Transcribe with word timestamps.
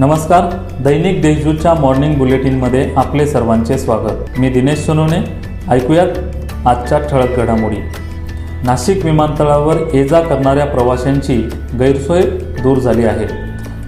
नमस्कार 0.00 0.42
दैनिक 0.84 1.22
देशदूतच्या 1.22 1.74
मॉर्निंग 1.74 2.14
बुलेटिनमध्ये 2.14 2.90
आपले 2.96 3.26
सर्वांचे 3.26 3.78
स्वागत. 3.78 4.38
मी 4.38 4.48
दिनेश 4.48 4.78
सोनवणे. 4.78 5.16
ऐकूयात 5.70 6.06
आजच्या 6.66 6.98
ठळक 6.98 7.36
घडामोडी. 7.36 7.76
नाशिक 8.64 9.04
विमानतळावर 9.04 9.76
ये 9.94 10.08
जा 10.08 10.20
करणाऱ्या 10.20 10.66
प्रवाशांची 10.66 11.36
गैरसोय 11.78 12.22
दूर 12.62 12.78
झाली 12.78 13.04
आहे. 13.04 13.26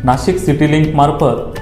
नाशिक 0.05 0.39
सिटी 0.39 0.71
लिंकमार्फत 0.71 1.61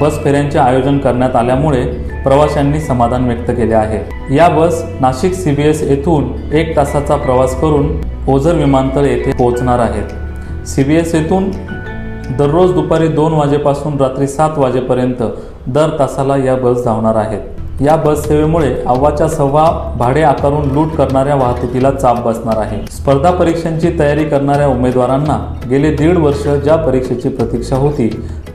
बस 0.00 0.24
फेऱ्यांचे 0.24 0.58
आयोजन 0.58 0.98
करण्यात 0.98 1.36
आल्यामुळे 1.36 1.84
प्रवाशांनी 2.24 2.80
समाधान 2.80 3.24
व्यक्त 3.24 3.50
केले 3.50 3.74
आहे. 3.74 4.34
या 4.34 4.48
bus 4.48 4.84
Nashik 5.00 5.32
C 5.32 5.50
B 5.50 5.62
S 5.62 5.82
येथून 5.82 6.52
एक 6.52 6.76
तासाचा 6.76 7.16
प्रवास 7.16 7.60
करून 7.60 8.00
ओझर 8.28 8.54
विमानतळ 8.54 9.04
येथे 9.04 9.32
पोहोचणार 9.32 9.78
आहेत. 9.78 10.66
सी 10.66 10.84
बी 10.84 10.96
एस 10.96 11.14
येथून 11.14 11.50
दररोज 12.36 12.72
दुपारी 12.72 13.06
दोन 13.08 13.32
वाजेपासून 13.32 13.96
रात्री 14.00 14.26
सात 14.26 14.58
वाजेपर्यंत 14.58 15.22
दर 15.66 15.90
तासाला 15.98 16.36
या 16.36 16.54
बस 16.56 16.84
धावणार 16.84 17.16
आहेत. 17.16 17.40
या 17.80 17.94
बस 17.96 18.26
सेवेमुळे 18.26 18.74
अव्वाच्या 18.86 19.28
सव्वा 19.28 19.64
भाडे 19.98 20.22
आकारून 20.22 20.70
लूट 20.72 20.92
करणाऱ्या 20.92 21.34
वाहतुकीला 21.34 21.90
चाप 21.90 22.22
बसणार 22.24 22.56
आहे. 22.56 22.80
स्पर्धा 22.90 23.30
परीक्षांची 23.30 23.90
तयारी 23.98 24.24
करणाऱ्या 24.24 24.66
उमेदवारांना 24.66 25.38
गेले 25.70 25.94
दीड 25.96 26.18
वर्ष 26.18 26.46
ज्या 26.46 26.76
परीक्षेची 26.76 27.28
प्रतीक्षा 27.28 27.76
होती 27.76 28.08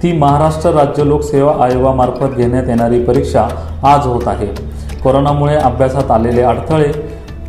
ती 0.03 0.11
महाराष्ट्र 0.17 0.71
राज्य 0.71 1.03
लोकसेवा 1.03 1.53
आयोगामार्फत 1.59 2.35
घेण्यात 2.35 2.69
येणारी 2.69 3.03
परीक्षा 3.03 3.47
आज 3.83 4.05
होत 4.07 4.27
आहे. 4.27 4.47
कोरोनामुळे 5.03 5.55
अभ्यासात 5.55 6.11
आलेले 6.11 6.41
अडथळे 6.41 6.91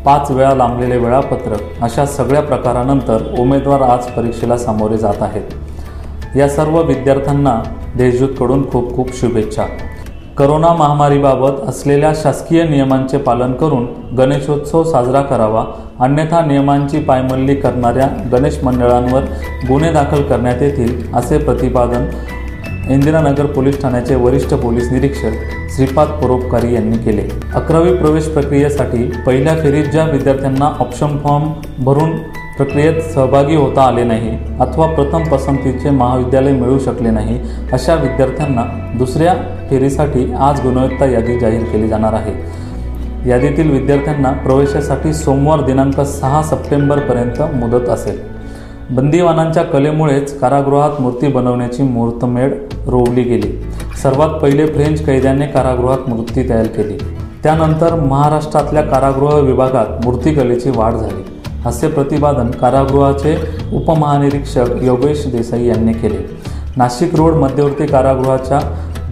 पाच 0.04 0.30
वेळा 0.30 0.54
लांबलेले 0.54 0.96
वेळापत्रक 0.96 1.82
अशा 1.82 2.06
सगळ्या 2.06 2.42
प्रकारानंतर 2.42 3.22
उमेदवार 3.38 3.80
आज 3.80 4.06
परीक्षेला 4.06 4.56
सामोरे 4.56 4.98
जात 4.98 5.22
आहेत. 5.22 5.42
या 6.36 6.48
सर्व 6.48 6.80
विद्यार्थ्यांना 6.82 7.60
देशदूतकडून 7.96 8.70
खूप 8.70 8.94
खूप 8.96 9.14
शुभेच्छा. 9.14 9.64
करोना 10.38 10.72
महामारीबाबत 10.72 11.60
असलेल्या 11.68 12.12
शासकीय 12.14 12.62
नियमांचे 12.62 13.18
पालन 13.18 13.52
करून 13.52 13.86
गणेशोत्सव 14.18 14.82
साजरा 14.84 15.20
करावा 15.22 15.64
अन्यथा 16.00 16.44
नियमांची 16.46 17.00
पायमल्ली 17.00 17.54
करणाऱ्या 17.54 18.08
गणेश 18.32 18.58
मंडळांवर 18.64 19.24
गुन्हे 19.68 19.92
दाखल 19.92 20.22
करण्यात 20.22 20.62
येतील 20.62 21.14
असे 21.14 21.38
प्रतिपादन 21.38 22.06
इंदिरानगर 22.90 23.46
पोलीस 23.46 23.80
ठाण्याचे 23.82 24.14
वरिष्ठ 24.14 24.54
पोलीस 24.54 24.90
निरीक्षक 24.92 25.52
श्रीपाद 25.76 26.08
परोपकारी 26.08 26.74
यांनी 26.74 26.96
केले. 26.96 27.28
अकरावी 27.54 27.94
प्रवेश 27.94 28.24
प्रक्रियेसाठी 28.24 29.10
पहिल्या 29.26 29.54
फेरीत 29.54 29.84
ज्या 29.84 30.04
विद्यार्थ्यांना 30.04 30.72
ऑप्शन 30.80 31.16
फॉर्म 31.18 31.44
भरून 31.78 32.10
प्रक्रियेत 32.56 33.02
सहभागी 33.02 33.56
होता 33.56 33.82
आले 33.82 34.04
नाही 34.04 34.38
अथवा 34.60 34.86
प्रथम 34.86 35.22
पसंतीचे 35.22 35.90
महाविद्यालय 35.90 36.52
मिळू 36.52 36.78
शकले 36.78 37.10
नाही 37.10 37.40
अशा 37.72 37.94
विद्यार्थ्यांना 37.94 38.62
दुसऱ्या 38.98 39.34
फेरीसाठी 39.70 40.32
आज 40.32 40.60
गुणवत्ता 40.60 41.06
यादी 41.06 41.38
जाहीर 41.38 41.62
केली 41.62 41.88
जाणार 41.88 42.12
आहे. 42.12 42.34
यादीतील 43.30 43.70
विद्यार्थ्यांना 43.70 44.30
प्रवेशासाठी 44.30 45.12
सोमवार 45.12 45.60
दिनांक 45.60 46.00
सहा 46.00 46.42
सप्टेंबरपर्यंत 46.42 47.42
मुदत 47.54 47.88
असेल. 47.88 48.18
बंदीवानांच्या 48.90 49.62
कलेमुळेच 49.62 50.38
कारागृहात 50.38 51.00
मूर्ती 51.00 51.28
बनवण्याची 51.28 51.82
मुहूर्तमेढ 51.82 52.52
रोवली 52.86 53.22
गेली. 53.22 53.64
सर्वात 54.02 54.28
पहिले 54.28 54.66
फ्रेंच 54.66 55.04
कैद्याने 55.04 55.46
कारागृहात 55.46 56.08
मूर्ती 56.08 56.48
तयार 56.48 56.66
केली. 56.66 56.98
त्यानंतर 57.42 57.94
महाराष्ट्रातल्या 57.94 58.82
कारागृह 58.82 59.34
विभागात 59.34 60.04
मूर्तिकलेची 60.04 60.70
वाढ 60.70 60.94
झाली. 60.94 61.33
असे 61.66 61.88
प्रतिपादन 61.88 62.50
कारागृहाचे 62.50 63.36
उपमहानिरीक्षक 63.72 64.82
योगेश 64.82 65.26
देसाई 65.26 65.66
यांनी 65.66 65.92
केले. 65.92 66.18
नाशिक 66.76 67.14
रोड 67.14 67.34
मध्यवर्ती 67.34 67.86
कारागृहाच्या 67.86 68.60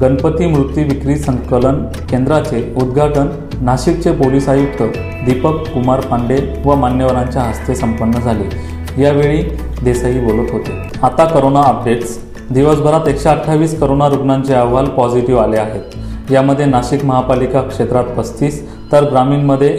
गणपती 0.00 0.46
मूर्ती 0.46 0.82
विक्री 0.84 1.16
संकलन 1.16 1.84
केंद्राचे 2.10 2.74
उद्घाटन 2.82 3.28
नाशिकचे 3.60 4.12
पोलीस 4.12 4.48
आयुक्त 4.48 4.82
दीपक 5.26 5.68
कुमार 5.74 6.00
पांडे 6.00 6.38
व 6.64 6.74
मान्यवरांच्या 6.74 7.42
हस्ते 7.42 7.74
संपन्न 7.74 8.20
झाले. 8.20 9.02
यावेळी 9.02 9.42
देसाई 9.84 10.18
बोलत 10.20 10.52
होते. 10.52 10.72
आता 11.02 11.24
करोना 11.24 11.60
अपडेट्स. 11.60 12.18
दिवसभरात 12.50 13.08
एकशे 13.08 13.28
अठ्ठावीस 13.28 13.78
करोना 13.80 14.08
रुग्णांचे 14.08 14.54
अहवाल 14.54 14.86
पॉझिटिव्ह 14.86 15.42
आले 15.42 15.56
आहेत. 15.56 16.32
यामध्ये 16.32 16.66
नाशिक 16.66 17.04
महापालिका 17.04 17.60
क्षेत्रात 17.60 18.04
पस्तीस 18.16 18.62
तर 18.92 19.08
ग्रामीणमध्ये 19.10 19.70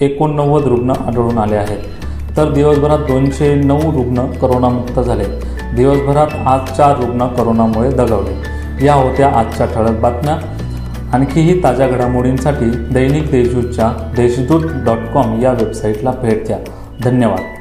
एकोणनव्वद 0.00 0.66
रुग्ण 0.66 0.90
आढळून 0.90 1.38
आले 1.38 1.56
आहेत. 1.56 1.78
तर 2.40 2.50
दिवसभरात 2.50 2.98
दोनशे 2.98 3.54
नऊ 3.54 3.80
रुग्ण 3.80 4.26
करोनामुक्त 4.26 5.00
झाले. 5.00 5.24
दिवसभरात 5.76 6.26
आज 6.46 6.76
चार 6.76 6.96
रुग्ण 6.96 7.26
करोनामुळे 7.26 7.90
दगावले. 7.90 8.86
या 8.86 8.94
होत्या 8.94 9.28
आजच्या 9.28 9.66
ठळक 9.66 10.00
बातम्या. 10.00 10.36
आणखीही 11.12 11.62
ताज्या 11.62 11.88
घडामोडींसाठी 11.88 12.70
दैनिक 12.70 13.30
देशदूतच्या 13.30 13.92
देशदूत 14.16 14.60
डॉट 14.64 14.98
कॉम 15.14 15.40
या 15.42 15.52
वेबसाईटला 15.52 16.10
भेट 16.22 16.46
द्या. 16.46 16.58
धन्यवाद. 17.04 17.59